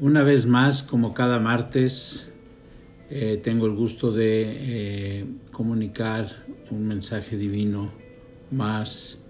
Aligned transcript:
Una 0.00 0.24
vez 0.24 0.44
más, 0.46 0.82
como 0.82 1.14
cada 1.14 1.38
martes, 1.38 2.28
eh, 3.10 3.40
tengo 3.40 3.66
el 3.66 3.76
gusto 3.76 4.10
de 4.10 4.42
eh, 4.44 5.26
comunicar 5.52 6.44
un 6.72 6.88
mensaje 6.88 7.36
divino 7.36 7.92
más. 8.50 9.22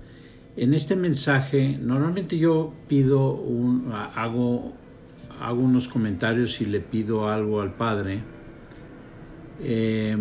En 0.57 0.73
este 0.73 0.97
mensaje, 0.97 1.77
normalmente 1.79 2.39
yo 2.39 2.73
pido, 2.89 3.35
un, 3.35 3.93
hago, 3.93 4.73
hago 5.39 5.61
unos 5.61 5.87
comentarios 5.87 6.59
y 6.63 6.65
le 6.65 6.81
pido 6.81 7.29
algo 7.29 7.61
al 7.61 7.75
Padre, 7.75 8.21
eh, 9.63 10.17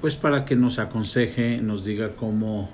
pues 0.00 0.16
para 0.16 0.46
que 0.46 0.56
nos 0.56 0.78
aconseje, 0.78 1.58
nos 1.60 1.84
diga 1.84 2.16
cómo, 2.16 2.70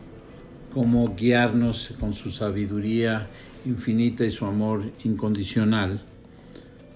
cómo 0.73 1.13
guiarnos 1.17 1.93
con 1.99 2.13
su 2.13 2.31
sabiduría 2.31 3.27
infinita 3.67 4.25
y 4.25 4.31
su 4.31 4.47
amor 4.47 4.93
incondicional. 5.03 6.03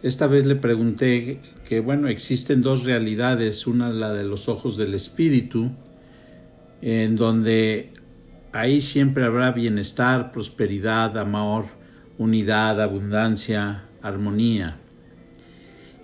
Esta 0.07 0.29
vez 0.29 0.47
le 0.47 0.55
pregunté 0.55 1.41
que, 1.69 1.81
bueno, 1.81 2.07
existen 2.07 2.63
dos 2.63 2.85
realidades, 2.85 3.67
una 3.67 3.91
la 3.91 4.13
de 4.13 4.23
los 4.23 4.49
ojos 4.49 4.77
del 4.77 4.95
espíritu, 4.95 5.73
en 6.81 7.17
donde 7.17 7.93
ahí 8.53 8.81
siempre 8.81 9.25
habrá 9.25 9.51
bienestar, 9.51 10.31
prosperidad, 10.31 11.19
amor, 11.19 11.65
unidad, 12.19 12.81
abundancia, 12.81 13.87
armonía. 14.01 14.77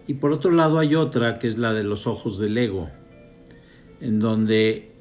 Y 0.08 0.14
por 0.14 0.32
otro 0.32 0.50
lado 0.50 0.80
hay 0.80 0.96
otra 0.96 1.38
que 1.38 1.46
es 1.46 1.56
la 1.56 1.72
de 1.72 1.84
los 1.84 2.08
ojos 2.08 2.40
del 2.40 2.58
ego, 2.58 2.90
en 4.00 4.18
donde 4.18 4.96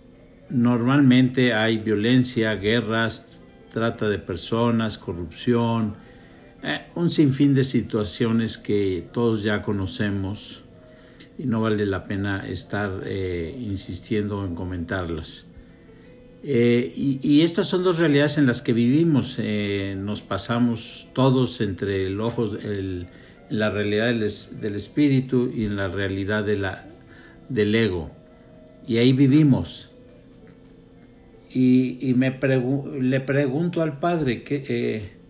normalmente 0.52 1.55
hay 1.55 1.80
violencia, 1.80 2.53
guerras, 2.53 3.41
trata 3.73 4.08
de 4.09 4.20
personas, 4.20 4.99
corrupción, 4.99 5.95
eh, 6.63 6.81
un 6.93 7.09
sinfín 7.09 7.55
de 7.55 7.63
situaciones 7.63 8.57
que 8.59 9.07
todos 9.11 9.41
ya 9.41 9.63
conocemos 9.63 10.63
y 11.38 11.45
no 11.45 11.59
vale 11.59 11.88
la 11.88 12.03
pena 12.03 12.47
estar 12.47 13.02
eh, 13.05 13.58
insistiendo 13.59 14.45
en 14.45 14.53
comentarlas. 14.53 15.47
Eh, 16.44 16.94
y, 16.95 17.41
estas 17.41 17.67
son 17.67 17.83
dos 17.83 17.99
realidades 17.99 18.38
en 18.38 18.47
las 18.47 18.61
que 18.61 18.73
vivimos. 18.73 19.39
nos 19.97 20.21
pasamos 20.21 21.08
todos 21.13 21.61
entre 21.61 22.08
el 22.08 22.19
ojo, 22.19 22.45
el, 22.58 23.08
la 23.49 23.69
realidad 23.69 24.14
del, 24.14 24.75
espíritu 24.75 25.52
y 25.55 25.66
en 25.66 25.75
la 25.75 25.88
realidad 25.88 26.43
de 26.43 26.58
la, 26.58 26.86
del 27.49 27.73
ego. 27.73 28.11
Y 28.88 28.97
ahí 28.97 29.14
vivimos. 29.14 29.91
Y, 31.53 32.14
me 32.16 32.39
le 32.99 33.19
pregunto 33.19 33.81
al 33.81 33.99
Padre 33.99 34.43
que 34.43 35.20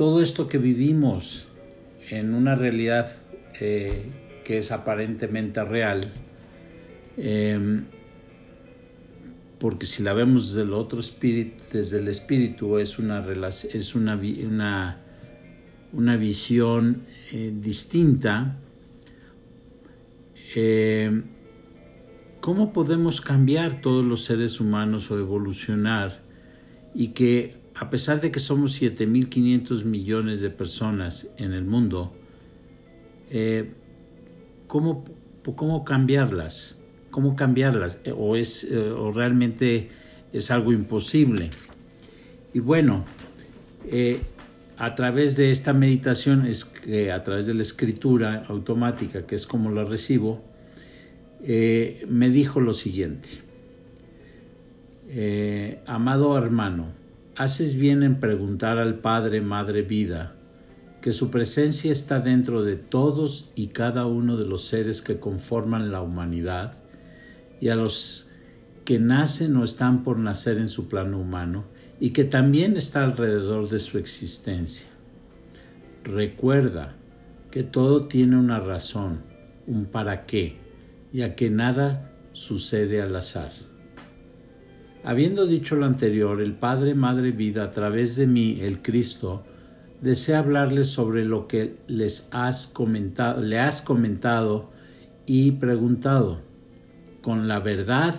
todo 0.00 0.22
esto 0.22 0.48
que 0.48 0.56
vivimos 0.56 1.46
en 2.08 2.32
una 2.32 2.54
realidad 2.54 3.18
eh, 3.60 4.06
que 4.44 4.56
es 4.56 4.72
aparentemente 4.72 5.62
real, 5.62 6.10
em, 7.18 7.84
porque 9.58 9.84
si 9.84 10.02
la 10.02 10.14
vemos 10.14 10.48
desde 10.48 10.62
el 10.62 10.72
otro 10.72 11.00
espíritu, 11.00 11.62
desde 11.70 11.98
el 11.98 12.08
espíritu, 12.08 12.78
es 12.78 12.98
una, 12.98 13.22
es 13.74 13.94
una, 13.94 14.18
una, 14.46 15.02
una 15.92 16.16
visión 16.16 17.02
eh, 17.30 17.52
distinta. 17.54 18.56
Em, 20.54 21.24
¿Cómo 22.40 22.72
podemos 22.72 23.20
cambiar 23.20 23.82
todos 23.82 24.02
los 24.02 24.24
seres 24.24 24.60
humanos 24.60 25.10
o 25.10 25.18
evolucionar 25.18 26.22
y 26.94 27.08
que 27.08 27.59
a 27.80 27.88
pesar 27.88 28.20
de 28.20 28.30
que 28.30 28.40
somos 28.40 28.80
7.500 28.80 29.84
millones 29.84 30.42
de 30.42 30.50
personas 30.50 31.32
en 31.38 31.54
el 31.54 31.64
mundo, 31.64 32.12
eh, 33.30 33.70
¿cómo, 34.66 35.02
cambiarlas? 35.86 36.78
¿Cómo 37.10 37.34
cambiarlas? 37.34 37.98
Eh, 38.04 38.12
¿O, 38.14 38.36
es, 38.36 38.64
eh, 38.64 38.76
¿O 38.76 39.12
realmente 39.12 39.88
es 40.30 40.50
algo 40.50 40.74
imposible? 40.74 41.48
Y 42.52 42.58
bueno, 42.58 43.06
a 44.76 44.94
través 44.94 45.38
de 45.38 45.50
esta 45.50 45.72
meditación, 45.72 46.46
a 46.46 47.22
través 47.22 47.46
de 47.46 47.54
la 47.54 47.62
escritura 47.62 48.44
automática, 48.46 49.26
que 49.26 49.36
es 49.36 49.46
como 49.46 49.70
la 49.70 49.84
recibo, 49.84 50.44
me 51.40 52.28
dijo 52.28 52.60
lo 52.60 52.74
siguiente. 52.74 53.28
amado 55.86 56.36
hermano, 56.36 56.99
haces 57.40 57.74
bien 57.74 58.02
en 58.02 58.20
preguntar 58.20 58.76
al 58.76 58.96
Padre, 58.96 59.40
Madre 59.40 59.80
Vida, 59.80 60.34
que 61.00 61.10
su 61.10 61.30
presencia 61.30 61.90
está 61.90 62.20
dentro 62.20 62.62
de 62.62 62.76
todos 62.76 63.50
y 63.54 63.68
cada 63.68 64.04
uno 64.04 64.36
de 64.36 64.46
los 64.46 64.66
seres 64.66 65.00
que 65.00 65.18
conforman 65.18 65.90
la 65.90 66.02
humanidad 66.02 66.74
y 67.58 67.70
a 67.70 67.76
los 67.76 68.28
que 68.84 68.98
nacen 68.98 69.56
o 69.56 69.64
están 69.64 70.04
por 70.04 70.18
nacer 70.18 70.58
en 70.58 70.68
su 70.68 70.86
plano 70.90 71.18
humano 71.18 71.64
y 71.98 72.10
que 72.10 72.24
también 72.24 72.76
está 72.76 73.04
alrededor 73.04 73.70
de 73.70 73.78
su 73.78 73.96
existencia. 73.96 74.90
Recuerda 76.04 76.94
que 77.50 77.62
todo 77.62 78.06
tiene 78.06 78.36
una 78.36 78.60
razón, 78.60 79.22
un 79.66 79.86
para 79.86 80.26
qué, 80.26 80.58
ya 81.10 81.36
que 81.36 81.48
nada 81.48 82.12
sucede 82.34 83.00
al 83.00 83.16
azar. 83.16 83.69
Habiendo 85.02 85.46
dicho 85.46 85.76
lo 85.76 85.86
anterior, 85.86 86.42
el 86.42 86.52
Padre, 86.52 86.94
Madre, 86.94 87.32
Vida, 87.32 87.64
a 87.64 87.70
través 87.70 88.16
de 88.16 88.26
mí, 88.26 88.58
el 88.60 88.82
Cristo, 88.82 89.42
desea 90.02 90.40
hablarles 90.40 90.88
sobre 90.88 91.24
lo 91.24 91.48
que 91.48 91.76
les 91.86 92.28
has 92.32 92.66
comentado, 92.66 93.42
le 93.42 93.58
has 93.58 93.80
comentado 93.80 94.70
y 95.24 95.52
preguntado, 95.52 96.42
con 97.22 97.48
la 97.48 97.60
verdad 97.60 98.14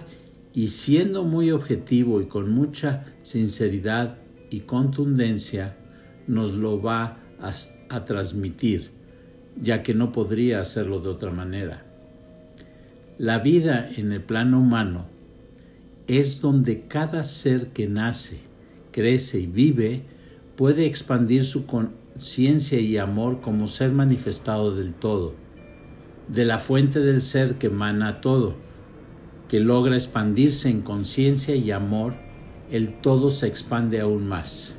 y 0.53 0.69
siendo 0.69 1.23
muy 1.23 1.51
objetivo 1.51 2.19
y 2.19 2.25
con 2.25 2.51
mucha 2.51 3.05
sinceridad 3.21 4.17
y 4.49 4.61
contundencia, 4.61 5.77
nos 6.25 6.55
lo 6.55 6.81
va 6.81 7.19
a, 7.39 7.51
a 7.89 8.05
transmitir, 8.05 8.89
ya 9.61 9.83
que 9.83 9.93
no 9.93 10.11
podría 10.11 10.59
hacerlo 10.59 10.99
de 10.99 11.09
otra 11.09 11.31
manera. 11.31 11.85
La 13.19 13.37
vida 13.37 13.87
en 13.95 14.11
el 14.11 14.21
plano 14.21 14.59
humano 14.59 15.20
es 16.19 16.41
donde 16.41 16.87
cada 16.87 17.23
ser 17.23 17.67
que 17.67 17.87
nace, 17.87 18.41
crece 18.91 19.39
y 19.39 19.47
vive 19.47 20.03
puede 20.57 20.85
expandir 20.85 21.45
su 21.45 21.65
conciencia 21.65 22.81
y 22.81 22.97
amor 22.97 23.39
como 23.39 23.69
ser 23.69 23.93
manifestado 23.93 24.75
del 24.75 24.93
todo, 24.93 25.35
de 26.27 26.43
la 26.43 26.59
fuente 26.59 26.99
del 26.99 27.21
ser 27.21 27.55
que 27.55 27.67
emana 27.67 28.19
todo, 28.19 28.55
que 29.47 29.61
logra 29.61 29.95
expandirse 29.95 30.69
en 30.69 30.81
conciencia 30.81 31.55
y 31.55 31.71
amor, 31.71 32.15
el 32.69 32.99
todo 32.99 33.31
se 33.31 33.47
expande 33.47 34.01
aún 34.01 34.27
más. 34.27 34.77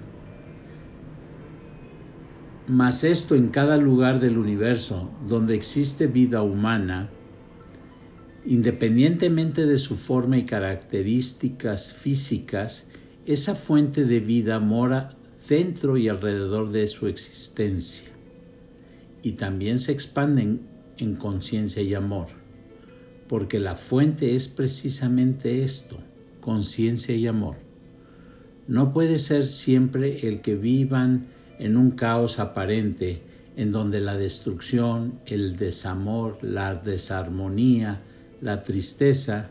Mas 2.69 3.05
esto 3.05 3.35
en 3.37 3.49
cada 3.49 3.79
lugar 3.79 4.21
del 4.21 4.37
universo 4.37 5.11
donde 5.27 5.55
existe 5.55 6.07
vida 6.07 6.43
humana, 6.43 7.09
Independientemente 8.45 9.67
de 9.67 9.79
su 9.79 9.95
forma 9.95 10.37
y 10.37 10.45
características 10.45 11.93
físicas, 11.93 12.89
esa 13.25 13.55
fuente 13.55 14.05
de 14.05 14.19
vida 14.21 14.59
mora 14.59 15.17
dentro 15.49 15.97
y 15.97 16.09
alrededor 16.09 16.73
de 16.73 16.87
su 16.89 17.07
existencia 17.07 18.13
y 19.23 19.33
también 19.33 19.79
se 19.79 19.93
expanden 19.93 20.63
en 20.99 21.15
conciencia 21.15 21.83
y 21.83 21.95
amor, 21.95 22.27
porque 23.29 23.61
la 23.61 23.77
fuente 23.77 24.35
es 24.35 24.49
precisamente 24.49 25.63
esto, 25.63 25.99
conciencia 26.41 27.15
y 27.15 27.27
amor. 27.27 27.57
No 28.67 28.93
puede 28.93 29.19
ser 29.19 29.49
siempre 29.49 30.29
el 30.29 30.41
que 30.41 30.57
vivan 30.57 31.27
en 31.59 31.77
un 31.77 31.93
caos 31.93 32.39
aparente 32.39 33.23
en 33.57 33.71
donde 33.71 34.01
la 34.01 34.17
destrucción, 34.17 35.21
el 35.27 35.57
desamor, 35.57 36.39
la 36.43 36.75
desarmonía, 36.75 38.03
la 38.43 38.65
tristeza, 38.65 39.51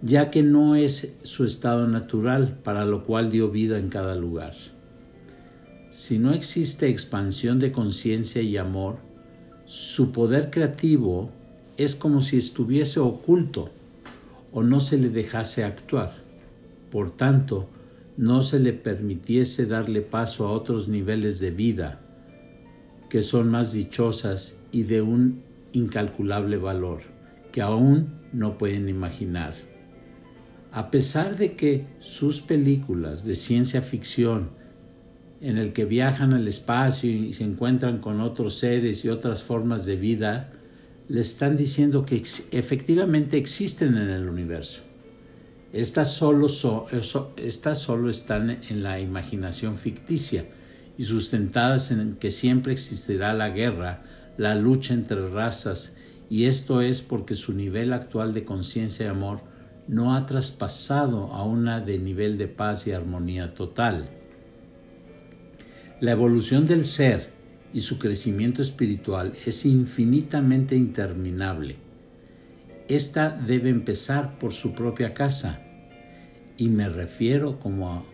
ya 0.00 0.30
que 0.30 0.42
no 0.42 0.74
es 0.74 1.14
su 1.22 1.44
estado 1.44 1.86
natural, 1.86 2.58
para 2.64 2.86
lo 2.86 3.04
cual 3.04 3.30
dio 3.30 3.50
vida 3.50 3.78
en 3.78 3.90
cada 3.90 4.14
lugar. 4.14 4.54
Si 5.90 6.18
no 6.18 6.32
existe 6.32 6.88
expansión 6.88 7.60
de 7.60 7.72
conciencia 7.72 8.40
y 8.40 8.56
amor, 8.56 8.96
su 9.66 10.12
poder 10.12 10.50
creativo 10.50 11.30
es 11.76 11.94
como 11.94 12.22
si 12.22 12.38
estuviese 12.38 13.00
oculto 13.00 13.70
o 14.50 14.62
no 14.62 14.80
se 14.80 14.96
le 14.96 15.10
dejase 15.10 15.62
actuar. 15.62 16.14
Por 16.90 17.10
tanto, 17.10 17.68
no 18.16 18.42
se 18.42 18.60
le 18.60 18.72
permitiese 18.72 19.66
darle 19.66 20.00
paso 20.00 20.46
a 20.46 20.52
otros 20.52 20.88
niveles 20.88 21.38
de 21.38 21.50
vida 21.50 22.00
que 23.10 23.20
son 23.20 23.50
más 23.50 23.72
dichosas 23.72 24.58
y 24.72 24.84
de 24.84 25.02
un 25.02 25.42
incalculable 25.72 26.56
valor 26.56 27.13
que 27.54 27.62
aún 27.62 28.08
no 28.32 28.58
pueden 28.58 28.88
imaginar. 28.88 29.54
A 30.72 30.90
pesar 30.90 31.36
de 31.36 31.54
que 31.54 31.86
sus 32.00 32.40
películas 32.40 33.24
de 33.24 33.36
ciencia 33.36 33.80
ficción 33.80 34.50
en 35.40 35.56
el 35.56 35.72
que 35.72 35.84
viajan 35.84 36.32
al 36.32 36.48
espacio 36.48 37.08
y 37.08 37.32
se 37.32 37.44
encuentran 37.44 37.98
con 37.98 38.20
otros 38.20 38.58
seres 38.58 39.04
y 39.04 39.08
otras 39.08 39.44
formas 39.44 39.86
de 39.86 39.94
vida, 39.94 40.50
les 41.06 41.28
están 41.28 41.56
diciendo 41.56 42.04
que 42.04 42.24
efectivamente 42.50 43.36
existen 43.36 43.96
en 43.98 44.10
el 44.10 44.28
universo. 44.28 44.82
Estas 45.72 46.12
solo, 46.12 46.48
estas 47.36 47.78
solo 47.78 48.10
están 48.10 48.50
en 48.50 48.82
la 48.82 48.98
imaginación 48.98 49.78
ficticia 49.78 50.44
y 50.98 51.04
sustentadas 51.04 51.92
en 51.92 52.16
que 52.16 52.32
siempre 52.32 52.72
existirá 52.72 53.32
la 53.32 53.50
guerra, 53.50 54.02
la 54.38 54.56
lucha 54.56 54.92
entre 54.92 55.28
razas, 55.28 55.94
y 56.30 56.46
esto 56.46 56.80
es 56.80 57.02
porque 57.02 57.34
su 57.34 57.52
nivel 57.52 57.92
actual 57.92 58.32
de 58.32 58.44
conciencia 58.44 59.06
y 59.06 59.08
amor 59.08 59.40
no 59.86 60.14
ha 60.14 60.26
traspasado 60.26 61.32
a 61.32 61.44
una 61.44 61.80
de 61.80 61.98
nivel 61.98 62.38
de 62.38 62.48
paz 62.48 62.86
y 62.86 62.92
armonía 62.92 63.54
total. 63.54 64.08
La 66.00 66.12
evolución 66.12 66.66
del 66.66 66.84
ser 66.84 67.30
y 67.72 67.80
su 67.80 67.98
crecimiento 67.98 68.62
espiritual 68.62 69.34
es 69.44 69.66
infinitamente 69.66 70.76
interminable. 70.76 71.76
Esta 72.88 73.30
debe 73.30 73.70
empezar 73.70 74.38
por 74.38 74.52
su 74.52 74.74
propia 74.74 75.14
casa, 75.14 75.60
y 76.56 76.68
me 76.68 76.88
refiero 76.88 77.58
como 77.58 77.92
a 77.92 78.04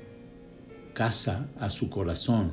casa 0.94 1.48
a 1.58 1.68
su 1.68 1.90
corazón, 1.90 2.52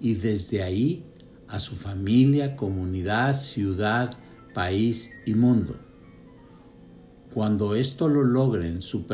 y 0.00 0.14
desde 0.14 0.62
ahí 0.62 1.04
a 1.48 1.60
su 1.60 1.76
familia, 1.76 2.56
comunidad, 2.56 3.34
ciudad, 3.34 4.10
país 4.52 5.12
y 5.26 5.34
mundo. 5.34 5.76
Cuando 7.32 7.74
esto 7.74 8.08
lo 8.08 8.24
logren, 8.24 8.82
su 8.82 9.06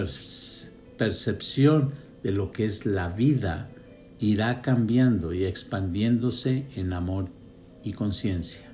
percepción 0.96 1.93
de 2.23 2.32
lo 2.32 2.50
que 2.50 2.64
es 2.64 2.85
la 2.85 3.08
vida 3.11 3.70
irá 4.19 4.61
cambiando 4.62 5.32
y 5.32 5.44
expandiéndose 5.44 6.67
en 6.75 6.93
amor 6.93 7.29
y 7.85 7.93
conciencia. 7.93 8.67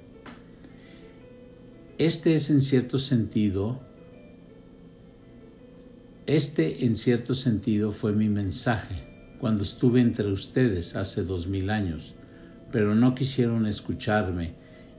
Este 1.99 2.34
es 2.34 2.50
en 2.50 2.61
cierto 2.61 2.99
sentido, 2.99 3.81
este 6.26 6.87
en 6.87 6.96
cierto 6.96 7.34
sentido 7.34 7.93
fue 7.93 8.12
mi 8.12 8.28
mensaje 8.28 9.37
cuando 9.38 9.62
estuve 9.62 10.00
entre 10.00 10.32
ustedes 10.32 10.96
hace 10.96 11.22
dos 11.22 11.46
mil 11.46 11.69
años, 11.69 12.14
pero 12.72 12.94
no 12.94 13.14
quisieron 13.14 13.66
escucharme 13.66 14.55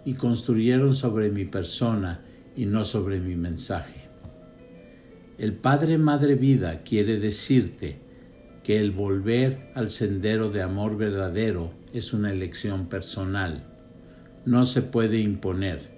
y 0.06 0.14
construyeron 0.14 0.96
sobre 0.96 1.30
mi 1.30 1.46
persona 1.46 2.22
y 2.56 2.66
no 2.66 2.86
sobre 2.86 3.20
mi 3.20 3.36
mensaje. 3.36 4.06
El 5.38 5.54
Padre 5.54 5.98
Madre 5.98 6.36
Vida 6.36 6.84
quiere 6.84 7.20
decirte 7.20 7.98
que 8.64 8.80
el 8.80 8.92
volver 8.92 9.72
al 9.76 9.90
sendero 9.90 10.50
de 10.50 10.62
amor 10.62 10.96
verdadero 10.98 11.72
es 11.92 12.14
una 12.14 12.32
elección 12.32 12.88
personal. 12.88 13.64
No 14.46 14.66
se 14.66 14.82
puede 14.82 15.20
imponer. 15.20 15.92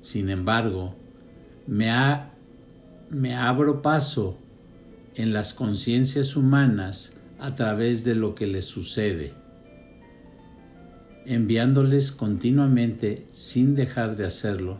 Sin 0.00 0.30
embargo, 0.30 0.96
me, 1.66 1.90
me 3.10 3.36
abro 3.36 3.82
paso 3.82 4.38
en 5.14 5.32
las 5.32 5.52
conciencias 5.52 6.36
humanas 6.36 7.16
a 7.38 7.54
través 7.54 8.04
de 8.04 8.14
lo 8.14 8.34
que 8.34 8.46
les 8.46 8.64
sucede, 8.64 9.32
enviándoles 11.26 12.12
continuamente 12.12 13.26
sin 13.32 13.74
dejar 13.74 14.16
de 14.16 14.26
hacerlo, 14.26 14.78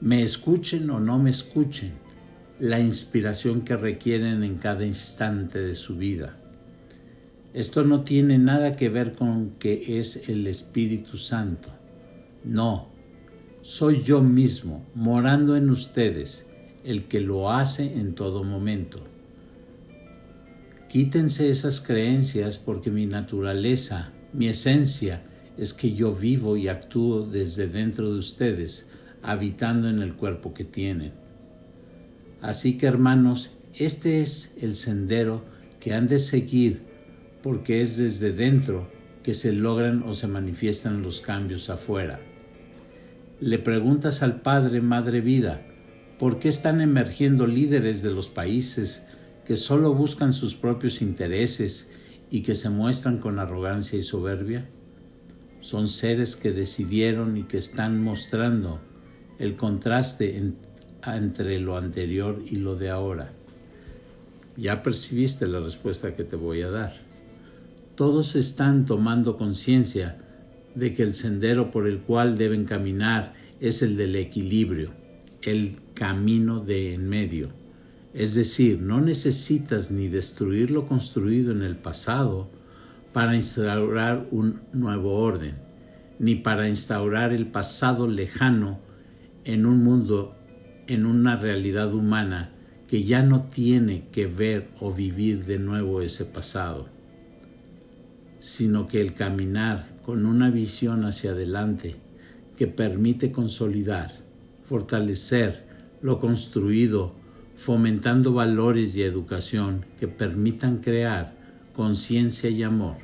me 0.00 0.22
escuchen 0.22 0.90
o 0.90 1.00
no 1.00 1.18
me 1.18 1.30
escuchen, 1.30 1.92
la 2.58 2.78
inspiración 2.78 3.62
que 3.62 3.76
requieren 3.76 4.42
en 4.44 4.56
cada 4.56 4.84
instante 4.84 5.58
de 5.58 5.74
su 5.74 5.96
vida. 5.96 6.36
Esto 7.52 7.84
no 7.84 8.02
tiene 8.02 8.38
nada 8.38 8.76
que 8.76 8.88
ver 8.88 9.14
con 9.14 9.50
que 9.58 9.98
es 9.98 10.28
el 10.28 10.46
Espíritu 10.46 11.16
Santo. 11.18 11.68
No, 12.44 12.88
soy 13.62 14.02
yo 14.02 14.20
mismo, 14.20 14.84
morando 14.94 15.56
en 15.56 15.70
ustedes, 15.70 16.50
el 16.84 17.04
que 17.04 17.20
lo 17.20 17.50
hace 17.50 17.94
en 17.94 18.14
todo 18.14 18.44
momento. 18.44 19.02
Quítense 20.88 21.48
esas 21.48 21.80
creencias 21.80 22.58
porque 22.58 22.90
mi 22.90 23.06
naturaleza, 23.06 24.12
mi 24.32 24.48
esencia, 24.48 25.22
es 25.56 25.72
que 25.72 25.94
yo 25.94 26.12
vivo 26.12 26.56
y 26.56 26.68
actúo 26.68 27.22
desde 27.22 27.68
dentro 27.68 28.12
de 28.12 28.18
ustedes, 28.18 28.90
habitando 29.22 29.88
en 29.88 30.02
el 30.02 30.14
cuerpo 30.14 30.52
que 30.52 30.64
tienen. 30.64 31.12
Así 32.40 32.76
que 32.76 32.86
hermanos, 32.86 33.50
este 33.74 34.20
es 34.20 34.56
el 34.60 34.74
sendero 34.74 35.42
que 35.80 35.94
han 35.94 36.08
de 36.08 36.18
seguir 36.18 36.82
porque 37.42 37.80
es 37.82 37.96
desde 37.96 38.32
dentro 38.32 38.88
que 39.22 39.34
se 39.34 39.52
logran 39.52 40.02
o 40.02 40.14
se 40.14 40.26
manifiestan 40.26 41.02
los 41.02 41.20
cambios 41.20 41.70
afuera. 41.70 42.20
Le 43.40 43.58
preguntas 43.58 44.22
al 44.22 44.40
Padre, 44.40 44.80
Madre 44.80 45.20
Vida, 45.20 45.62
¿por 46.18 46.38
qué 46.38 46.48
están 46.48 46.80
emergiendo 46.80 47.46
líderes 47.46 48.02
de 48.02 48.10
los 48.10 48.28
países 48.28 49.04
que 49.44 49.56
solo 49.56 49.92
buscan 49.92 50.32
sus 50.32 50.54
propios 50.54 51.02
intereses 51.02 51.90
y 52.30 52.42
que 52.42 52.54
se 52.54 52.70
muestran 52.70 53.18
con 53.18 53.38
arrogancia 53.38 53.98
y 53.98 54.02
soberbia? 54.02 54.68
Son 55.64 55.88
seres 55.88 56.36
que 56.36 56.52
decidieron 56.52 57.38
y 57.38 57.44
que 57.44 57.56
están 57.56 58.04
mostrando 58.04 58.80
el 59.38 59.56
contraste 59.56 60.52
entre 61.06 61.58
lo 61.58 61.78
anterior 61.78 62.42
y 62.44 62.56
lo 62.56 62.76
de 62.76 62.90
ahora. 62.90 63.32
Ya 64.58 64.82
percibiste 64.82 65.46
la 65.46 65.60
respuesta 65.60 66.14
que 66.16 66.24
te 66.24 66.36
voy 66.36 66.60
a 66.60 66.68
dar. 66.68 67.00
Todos 67.94 68.36
están 68.36 68.84
tomando 68.84 69.38
conciencia 69.38 70.18
de 70.74 70.92
que 70.92 71.02
el 71.02 71.14
sendero 71.14 71.70
por 71.70 71.88
el 71.88 72.00
cual 72.00 72.36
deben 72.36 72.66
caminar 72.66 73.32
es 73.58 73.80
el 73.80 73.96
del 73.96 74.16
equilibrio, 74.16 74.90
el 75.40 75.78
camino 75.94 76.60
de 76.60 76.92
en 76.92 77.08
medio. 77.08 77.48
Es 78.12 78.34
decir, 78.34 78.82
no 78.82 79.00
necesitas 79.00 79.90
ni 79.90 80.08
destruir 80.08 80.70
lo 80.70 80.86
construido 80.86 81.52
en 81.52 81.62
el 81.62 81.76
pasado 81.76 82.50
para 83.14 83.36
instaurar 83.36 84.26
un 84.32 84.62
nuevo 84.72 85.14
orden, 85.14 85.54
ni 86.18 86.34
para 86.34 86.68
instaurar 86.68 87.32
el 87.32 87.46
pasado 87.46 88.08
lejano 88.08 88.80
en 89.44 89.66
un 89.66 89.84
mundo 89.84 90.34
en 90.88 91.06
una 91.06 91.36
realidad 91.36 91.94
humana 91.94 92.50
que 92.88 93.04
ya 93.04 93.22
no 93.22 93.44
tiene 93.44 94.08
que 94.10 94.26
ver 94.26 94.68
o 94.80 94.92
vivir 94.92 95.44
de 95.44 95.60
nuevo 95.60 96.02
ese 96.02 96.24
pasado, 96.24 96.88
sino 98.40 98.88
que 98.88 99.00
el 99.00 99.14
caminar 99.14 99.86
con 100.04 100.26
una 100.26 100.50
visión 100.50 101.04
hacia 101.04 101.30
adelante 101.30 101.94
que 102.56 102.66
permite 102.66 103.30
consolidar, 103.30 104.10
fortalecer 104.64 105.64
lo 106.02 106.18
construido, 106.18 107.14
fomentando 107.54 108.32
valores 108.32 108.96
y 108.96 109.04
educación 109.04 109.86
que 110.00 110.08
permitan 110.08 110.78
crear 110.78 111.43
conciencia 111.74 112.48
y 112.48 112.62
amor, 112.62 112.96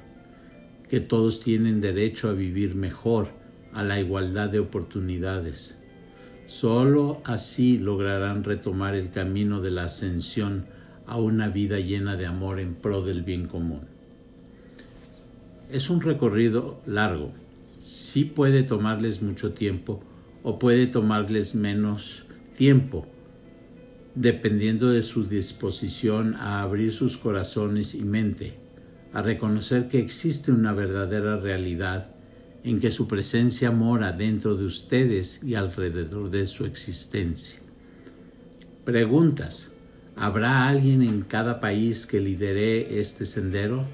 que 0.88 1.00
todos 1.00 1.40
tienen 1.40 1.80
derecho 1.80 2.30
a 2.30 2.32
vivir 2.32 2.74
mejor, 2.74 3.28
a 3.72 3.82
la 3.82 4.00
igualdad 4.00 4.48
de 4.48 4.58
oportunidades 4.58 5.80
Solo 6.50 7.22
así 7.22 7.78
lograrán 7.78 8.42
retomar 8.42 8.96
el 8.96 9.12
camino 9.12 9.60
de 9.60 9.70
la 9.70 9.84
ascensión 9.84 10.66
a 11.06 11.16
una 11.16 11.48
vida 11.48 11.78
llena 11.78 12.16
de 12.16 12.26
amor 12.26 12.58
en 12.58 12.74
pro 12.74 13.02
del 13.02 13.22
bien 13.22 13.46
común. 13.46 13.82
Es 15.70 15.90
un 15.90 16.00
recorrido 16.00 16.80
largo. 16.86 17.30
Sí 17.78 18.24
puede 18.24 18.64
tomarles 18.64 19.22
mucho 19.22 19.52
tiempo 19.52 20.02
o 20.42 20.58
puede 20.58 20.88
tomarles 20.88 21.54
menos 21.54 22.24
tiempo, 22.56 23.06
dependiendo 24.14 24.90
de 24.90 25.02
su 25.02 25.24
disposición 25.24 26.34
a 26.34 26.62
abrir 26.62 26.92
sus 26.92 27.16
corazones 27.16 27.94
y 27.94 28.02
mente, 28.02 28.54
a 29.12 29.22
reconocer 29.22 29.88
que 29.88 29.98
existe 29.98 30.52
una 30.52 30.72
verdadera 30.72 31.36
realidad 31.36 32.10
en 32.62 32.80
que 32.80 32.90
su 32.90 33.08
presencia 33.08 33.70
mora 33.70 34.12
dentro 34.12 34.56
de 34.56 34.64
ustedes 34.64 35.42
y 35.42 35.54
alrededor 35.54 36.30
de 36.30 36.46
su 36.46 36.64
existencia. 36.64 37.60
Preguntas. 38.84 39.74
¿Habrá 40.16 40.68
alguien 40.68 41.02
en 41.02 41.22
cada 41.22 41.60
país 41.60 42.04
que 42.04 42.20
lidere 42.20 43.00
este 43.00 43.24
sendero? 43.24 43.86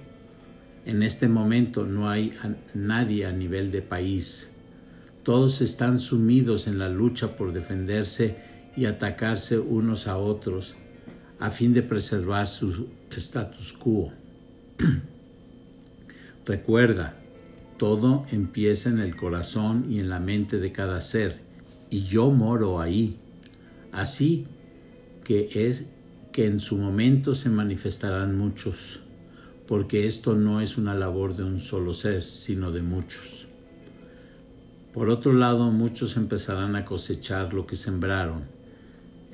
En 0.85 1.03
este 1.03 1.29
momento 1.29 1.85
no 1.85 2.09
hay 2.11 2.33
nadie 2.75 3.27
a 3.27 3.33
nivel 3.33 3.71
de 3.71 3.83
país. 3.83 4.51
Todos 5.23 5.61
están 5.61 6.01
sumidos 6.01 6.67
en 6.67 6.79
la 6.79 6.89
lucha 6.89 7.37
por 7.37 7.53
defenderse 7.53 8.37
y 8.77 8.85
atacarse 8.85 9.59
unos 9.59 10.07
a 10.07 10.17
otros 10.19 10.77
a 11.39 11.51
fin 11.51 11.75
de 11.75 11.83
preservar 11.83 12.49
su 12.49 12.89
status 13.11 13.73
quo. 13.73 14.13
Recuerda, 16.47 17.17
todo 17.79 18.25
empieza 18.31 18.89
en 18.89 19.01
el 19.01 19.17
corazón 19.17 19.87
y 19.91 19.99
en 20.01 20.09
la 20.09 20.21
mente 20.21 20.59
de 20.59 20.73
cada 20.73 21.01
ser, 21.01 21.41
y 21.91 22.05
yo 22.05 22.31
moro 22.31 22.81
ahí. 22.81 23.19
Así 23.93 24.47
que 25.25 25.51
es 25.55 25.87
que 26.33 26.47
en 26.47 26.61
su 26.61 26.77
momento 26.77 27.35
se 27.35 27.49
manifestarán 27.49 28.37
muchos. 28.37 29.01
porque 29.67 30.07
esto 30.07 30.37
no 30.37 30.61
es 30.61 30.79
una 30.79 30.95
labor 30.95 31.35
de 31.35 31.43
un 31.43 31.59
solo 31.59 31.93
ser, 31.93 32.23
sino 32.23 32.71
de 32.71 32.83
muchos. 32.83 33.49
Por 34.95 35.09
otro 35.09 35.33
lado, 35.33 35.73
muchos 35.73 36.17
empezarán 36.17 36.77
a 36.77 36.85
cosechar 36.85 37.53
lo 37.53 37.67
que 37.67 37.75
sembraron, 37.75 38.45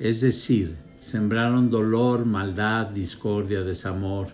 es 0.03 0.19
decir, 0.19 0.75
sembraron 0.97 1.69
dolor, 1.69 2.25
maldad, 2.25 2.87
discordia, 2.87 3.61
desamor, 3.61 4.27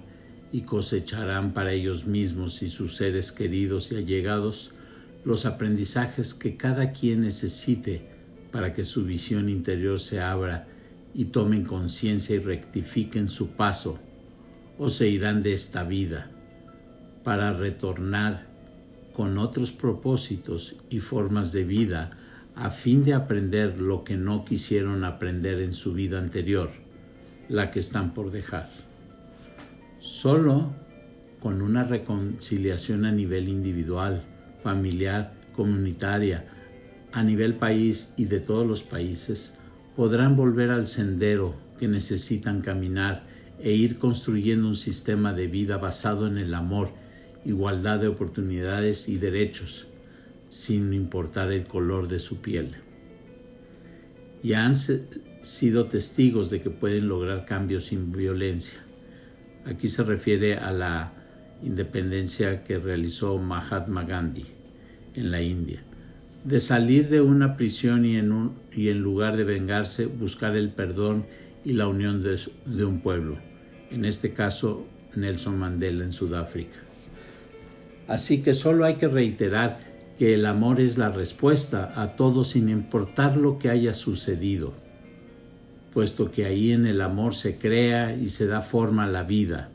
y 0.51 0.61
cosecharán 0.61 1.53
para 1.53 1.73
ellos 1.73 2.07
mismos 2.07 2.63
y 2.63 2.69
sus 2.69 2.95
seres 2.95 3.31
queridos 3.31 3.91
y 3.91 3.97
allegados 3.97 4.71
los 5.23 5.45
aprendizajes 5.45 6.33
que 6.33 6.57
cada 6.57 6.91
quien 6.91 7.21
necesite 7.21 8.01
para 8.51 8.73
que 8.73 8.83
su 8.83 9.05
visión 9.05 9.47
interior 9.47 9.99
se 9.99 10.19
abra 10.19 10.67
y 11.13 11.25
tomen 11.25 11.63
conciencia 11.63 12.35
y 12.35 12.39
rectifiquen 12.39 13.29
su 13.29 13.49
paso, 13.49 13.99
o 14.79 14.89
se 14.89 15.07
irán 15.07 15.43
de 15.43 15.53
esta 15.53 15.83
vida 15.83 16.31
para 17.23 17.53
retornar 17.53 18.47
con 19.13 19.37
otros 19.37 19.71
propósitos 19.71 20.77
y 20.89 20.99
formas 20.99 21.51
de 21.51 21.63
vida 21.63 22.17
a 22.59 22.71
fin 22.71 23.05
de 23.05 23.13
aprender 23.13 23.79
lo 23.79 24.03
que 24.03 24.17
no 24.17 24.43
quisieron 24.43 25.05
aprender 25.05 25.61
en 25.61 25.73
su 25.73 25.93
vida 25.93 26.19
anterior, 26.19 26.69
la 27.47 27.71
que 27.71 27.79
están 27.79 28.13
por 28.13 28.31
dejar. 28.31 28.69
Solo 29.99 30.73
con 31.39 31.61
una 31.61 31.85
reconciliación 31.85 33.05
a 33.05 33.13
nivel 33.13 33.47
individual, 33.47 34.23
familiar, 34.61 35.33
comunitaria, 35.55 36.47
a 37.13 37.23
nivel 37.23 37.55
país 37.55 38.13
y 38.17 38.25
de 38.25 38.41
todos 38.41 38.67
los 38.67 38.83
países, 38.83 39.57
podrán 39.95 40.35
volver 40.35 40.69
al 40.69 40.85
sendero 40.85 41.55
que 41.79 41.87
necesitan 41.87 42.59
caminar 42.59 43.23
e 43.61 43.71
ir 43.71 43.99
construyendo 43.99 44.67
un 44.67 44.75
sistema 44.75 45.31
de 45.31 45.47
vida 45.47 45.77
basado 45.77 46.27
en 46.27 46.37
el 46.37 46.53
amor, 46.53 46.91
igualdad 47.45 47.99
de 47.99 48.09
oportunidades 48.09 49.07
y 49.07 49.17
derechos, 49.17 49.88
sin 50.49 50.93
importar 50.93 51.51
el 51.51 51.65
color 51.65 52.07
de 52.07 52.19
su 52.19 52.41
piel. 52.41 52.75
Y 54.43 54.53
han 54.53 54.73
sido 54.75 55.85
testigos 55.85 56.49
de 56.49 56.61
que 56.61 56.69
pueden 56.69 57.07
lograr 57.07 57.45
cambios 57.45 57.85
sin 57.85 58.11
violencia. 58.11 58.79
Aquí 59.65 59.87
se 59.87 60.03
refiere 60.03 60.55
a 60.55 60.71
la 60.71 61.13
independencia 61.63 62.63
que 62.63 62.79
realizó 62.79 63.37
Mahatma 63.37 64.03
Gandhi 64.03 64.45
en 65.13 65.31
la 65.31 65.41
India, 65.41 65.81
de 66.43 66.59
salir 66.59 67.09
de 67.09 67.21
una 67.21 67.57
prisión 67.57 68.05
y 68.05 68.17
en, 68.17 68.99
lugar 68.99 69.37
de 69.37 69.43
vengarse, 69.43 70.05
buscar 70.05 70.55
el 70.55 70.69
perdón 70.69 71.25
y 71.65 71.73
la 71.73 71.87
unión 71.87 72.23
de 72.23 72.85
un 72.85 73.01
pueblo, 73.01 73.37
en 73.91 74.05
este 74.05 74.33
caso 74.33 74.87
Nelson 75.15 75.59
Mandela 75.59 76.05
en 76.05 76.13
Sudáfrica. 76.13 76.79
Así 78.07 78.41
que 78.41 78.53
solo 78.53 78.85
hay 78.85 78.95
que 78.95 79.07
reiterar 79.07 79.88
que 80.19 80.33
el 80.33 80.45
amor 80.45 80.81
es 80.81 80.97
la 80.97 81.07
respuesta 81.07 81.93
a 81.95 82.17
todo 82.17 82.43
sin 82.43 82.67
importar 82.67 83.37
lo 83.37 83.57
que 83.57 83.69
haya 83.69 83.93
sucedido, 83.93 84.73
puesto 85.93 86.29
que 86.29 86.43
ahí 86.43 86.73
en 86.73 86.85
el 86.85 86.99
amor 86.99 87.33
se 87.33 87.55
crea 87.55 88.13
y 88.13 88.25
se 88.25 88.45
da 88.45 88.59
forma 88.59 89.05
a 89.05 89.07
la 89.07 89.23
vida. 89.23 89.69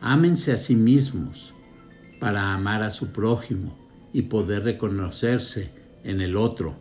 Ámense 0.00 0.50
a 0.50 0.56
sí 0.56 0.74
mismos 0.74 1.54
para 2.18 2.52
amar 2.52 2.82
a 2.82 2.90
su 2.90 3.12
prójimo 3.12 3.78
y 4.12 4.22
poder 4.22 4.64
reconocerse 4.64 5.70
en 6.02 6.20
el 6.20 6.36
otro. 6.36 6.74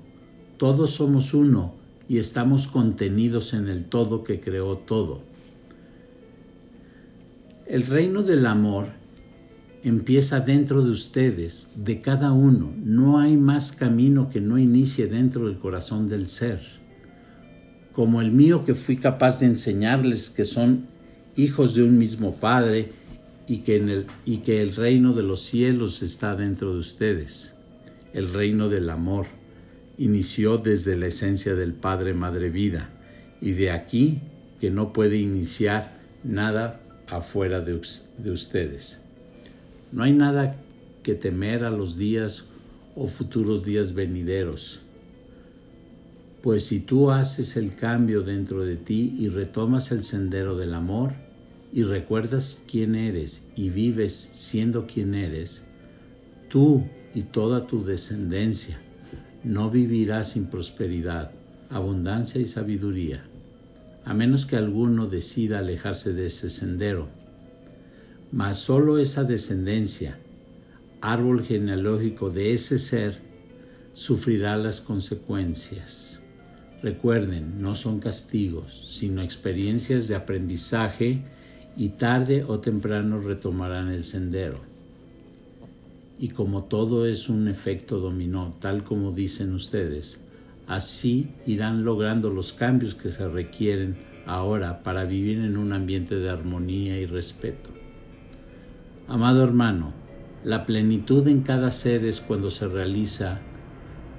Todos 0.58 0.96
somos 0.96 1.36
uno 1.36 1.76
y 2.10 2.18
estamos 2.18 2.66
contenidos 2.66 3.54
en 3.54 3.68
el 3.68 3.86
todo 3.86 4.24
que 4.24 4.40
creó 4.40 4.80
todo. 4.80 5.22
El 7.68 7.86
reino 7.86 8.24
del 8.24 8.48
amor 8.48 9.00
empieza 9.84 10.40
dentro 10.40 10.84
de 10.84 10.92
ustedes, 10.92 11.72
de 11.76 12.02
cada 12.02 12.32
uno. 12.32 12.74
No 12.84 13.20
hay 13.20 13.38
más 13.38 13.72
camino 13.72 14.30
que 14.30 14.42
no 14.42 14.58
inicie 14.58 15.08
dentro 15.08 15.48
del 15.48 15.58
corazón 15.58 16.08
del 16.08 16.28
ser. 16.28 16.62
Como 17.94 18.22
el 18.22 18.32
mío 18.32 18.64
que 18.64 18.74
fui 18.74 18.98
capaz 18.98 19.40
de 19.40 19.48
enseñarles 19.48 20.30
que 20.30 20.46
son 20.46 20.88
hijos 21.36 21.74
de 21.76 21.84
un 21.84 21.98
mismo 21.98 22.36
Padre 22.36 22.90
y 23.48 23.60
que, 23.60 23.76
el, 23.76 24.76
reino 24.76 25.14
de 25.14 25.24
los 25.24 25.42
cielos 25.42 26.04
está 26.04 26.36
dentro 26.36 26.74
de 26.74 26.80
ustedes. 26.80 27.56
El 28.14 28.32
reino 28.32 28.70
del 28.70 28.90
amor 28.90 29.26
inició 29.98 30.58
desde 30.58 30.96
la 30.96 31.08
esencia 31.08 31.56
del 31.56 31.74
Padre 31.74 32.14
Madre 32.14 32.50
Vida 32.50 32.90
y 33.42 33.52
de 33.52 33.72
aquí 33.72 34.22
que 34.60 34.70
no 34.70 34.94
puede 34.94 35.18
iniciar 35.18 35.98
nada 36.24 36.80
afuera 37.08 37.62
de 37.62 38.32
ustedes. 38.32 39.01
No 39.92 40.04
hay 40.04 40.14
nada 40.14 40.56
que 41.04 41.16
temer 41.16 41.64
a 41.64 41.70
los 41.70 41.98
días 41.98 42.46
o 42.96 43.08
futuros 43.08 43.66
días 43.66 43.94
venideros. 43.94 44.82
Pues 46.42 46.66
si 46.66 46.80
tú 46.80 47.12
haces 47.12 47.58
el 47.58 47.76
cambio 47.76 48.22
dentro 48.22 48.64
de 48.64 48.78
ti 48.78 49.16
y 49.18 49.30
retomas 49.30 49.92
el 49.92 50.04
sendero 50.04 50.56
del 50.58 50.74
amor, 50.74 51.14
y 51.74 51.84
recuerdas 51.84 52.64
quién 52.70 52.96
eres 52.96 53.48
y 53.56 53.70
vives 53.70 54.32
siendo 54.34 54.88
quien 54.88 55.16
eres, 55.16 55.64
tú 56.50 56.84
y 57.16 57.24
toda 57.24 57.68
tu 57.68 57.84
descendencia 57.86 58.80
no 59.44 59.70
vivirás 59.70 60.32
sin 60.32 60.48
prosperidad, 60.48 61.32
abundancia 61.70 62.42
y 62.42 62.46
sabiduría, 62.46 63.24
a 64.04 64.14
menos 64.14 64.46
que 64.46 64.58
alguno 64.58 65.08
decida 65.08 65.60
alejarse 65.60 66.14
de 66.14 66.28
ese 66.28 66.50
sendero. 66.50 67.08
Mas 68.32 68.60
solo 68.60 68.98
esa 68.98 69.26
descendencia, 69.26 70.18
árbol 71.02 71.44
genealógico 71.44 72.30
de 72.30 72.54
ese 72.54 72.78
ser, 72.78 73.20
sufrirá 73.92 74.56
las 74.56 74.80
consecuencias. 74.80 76.22
Recuerden, 76.82 77.62
no 77.62 77.76
son 77.76 78.00
castigos, 78.00 78.88
sino 78.90 79.22
experiencias 79.22 80.08
de 80.08 80.16
aprendizaje 80.16 81.24
y 81.76 81.90
tarde 81.90 82.46
o 82.46 82.60
temprano 82.60 83.20
retomarán 83.20 83.90
el 83.90 84.06
sendero. 84.06 84.62
Y 86.18 86.30
como 86.30 86.64
todo 86.64 87.06
es 87.06 87.28
un 87.28 87.50
efecto 87.50 88.00
dominó, 88.00 88.56
tal 88.62 88.86
como 88.86 89.12
dicen 89.12 89.54
ustedes, 89.54 90.22
así 90.68 91.28
irán 91.46 91.84
logrando 91.84 92.30
los 92.30 92.54
cambios 92.54 92.96
que 92.96 93.12
se 93.12 93.28
requieren 93.28 93.98
ahora 94.26 94.84
para 94.84 95.04
vivir 95.04 95.40
en 95.40 95.58
un 95.58 95.74
ambiente 95.74 96.16
de 96.16 96.30
armonía 96.30 96.98
y 96.98 97.06
respeto. 97.06 97.81
Amado 99.08 99.44
hermano, 99.44 99.94
la 100.44 100.66
plenitud 100.66 101.28
en 101.28 101.42
cada 101.42 101.72
ser 101.72 102.06
es 102.06 102.22
cuando 102.22 102.50
se 102.50 102.68
realiza, 102.68 103.40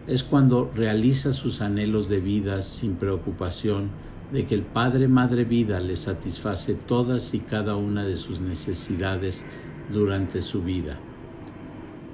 es 0.07 0.23
cuando 0.23 0.71
realiza 0.75 1.33
sus 1.33 1.61
anhelos 1.61 2.09
de 2.09 2.21
vida 2.21 2.63
sin 2.63 2.97
preocupación 2.97 3.91
de 4.33 4.47
que 4.47 4.55
el 4.55 4.63
Padre 4.63 5.09
Madre 5.09 5.45
Vida 5.45 5.79
le 5.81 5.95
satisface 5.95 6.75
todas 6.75 7.35
y 7.35 7.41
cada 7.41 7.77
una 7.77 8.05
de 8.05 8.17
sus 8.17 8.41
necesidades 8.41 9.45
durante 9.93 10.41
su 10.43 10.63
vida. 10.63 10.99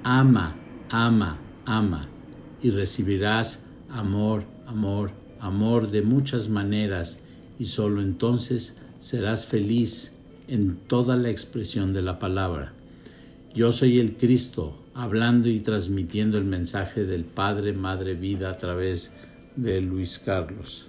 Ama, 0.03 0.55
ama, 0.89 1.37
ama, 1.65 2.07
y 2.61 2.71
recibirás 2.71 3.65
amor, 3.89 4.43
amor, 4.67 5.11
amor 5.39 5.89
de 5.91 6.01
muchas 6.01 6.49
maneras, 6.49 7.21
y 7.57 7.65
sólo 7.65 8.01
entonces 8.01 8.79
serás 8.99 9.45
feliz 9.45 10.18
en 10.49 10.77
toda 10.87 11.15
la 11.15 11.29
expresión 11.29 11.93
de 11.93 12.01
la 12.01 12.19
palabra. 12.19 12.73
Yo 13.53 13.71
soy 13.71 13.99
el 13.99 14.17
Cristo, 14.17 14.77
hablando 14.93 15.49
y 15.49 15.59
transmitiendo 15.59 16.37
el 16.37 16.45
mensaje 16.45 17.05
del 17.05 17.23
Padre 17.23 17.73
Madre 17.73 18.15
Vida 18.15 18.49
a 18.49 18.57
través 18.57 19.15
de 19.55 19.81
Luis 19.81 20.19
Carlos. 20.19 20.87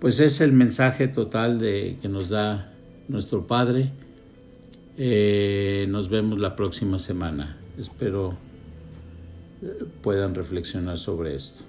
Pues 0.00 0.20
es 0.20 0.40
el 0.40 0.52
mensaje 0.52 1.08
total 1.08 1.58
de, 1.58 1.98
que 2.02 2.08
nos 2.08 2.28
da 2.28 2.72
nuestro 3.08 3.46
Padre. 3.46 3.90
Eh, 4.96 5.86
nos 5.88 6.08
vemos 6.08 6.38
la 6.38 6.56
próxima 6.56 6.98
semana. 6.98 7.56
Espero 7.78 8.36
eh, 9.62 9.84
puedan 10.02 10.34
reflexionar 10.34 10.98
sobre 10.98 11.34
esto. 11.34 11.64